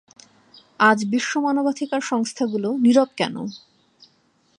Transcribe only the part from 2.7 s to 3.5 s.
নিরব কেন?